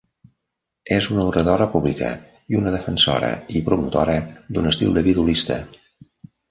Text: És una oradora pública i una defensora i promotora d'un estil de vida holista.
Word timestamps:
És 0.95 1.09
una 1.15 1.25
oradora 1.31 1.67
pública 1.75 2.09
i 2.55 2.59
una 2.63 2.73
defensora 2.79 3.31
i 3.61 3.65
promotora 3.69 4.19
d'un 4.57 4.75
estil 4.75 4.99
de 5.01 5.07
vida 5.11 5.25
holista. 5.27 5.65